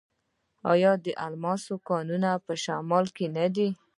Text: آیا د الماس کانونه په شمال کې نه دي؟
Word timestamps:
آیا 0.71 0.91
د 1.05 1.07
الماس 1.25 1.63
کانونه 1.89 2.29
په 2.45 2.53
شمال 2.63 3.05
کې 3.15 3.25
نه 3.37 3.45
دي؟ 3.55 3.69